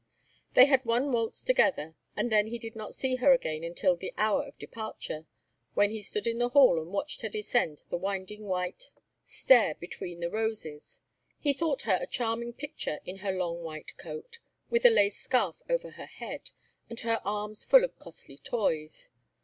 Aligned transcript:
They 0.55 0.65
had 0.65 0.83
one 0.83 1.11
waltz 1.11 1.43
together 1.43 1.95
and 2.17 2.31
then 2.31 2.47
he 2.47 2.57
did 2.57 2.75
not 2.75 2.95
see 2.95 3.17
her 3.17 3.33
again 3.33 3.63
until 3.63 3.95
the 3.95 4.15
hour 4.17 4.41
of 4.47 4.57
departure, 4.57 5.27
when 5.75 5.91
he 5.91 6.01
stood 6.01 6.25
in 6.25 6.39
the 6.39 6.49
hall 6.49 6.81
and 6.81 6.89
watched 6.91 7.21
her 7.21 7.29
descend 7.29 7.83
the 7.89 7.99
winding 7.99 8.45
white 8.47 8.89
stair 9.23 9.75
between 9.75 10.19
the 10.19 10.31
roses. 10.31 11.01
He 11.39 11.53
thought 11.53 11.83
her 11.83 11.99
a 12.01 12.07
charming 12.07 12.53
picture 12.53 12.99
in 13.05 13.17
her 13.17 13.31
long 13.31 13.61
white 13.63 13.95
coat, 13.99 14.39
with 14.71 14.85
a 14.87 14.89
lace 14.89 15.21
scarf 15.21 15.61
over 15.69 15.91
her 15.91 16.07
head, 16.07 16.49
and 16.89 16.99
her 17.01 17.21
arms 17.23 17.63
full 17.63 17.83
of 17.83 17.99
costly 17.99 18.39
toys. 18.39 19.09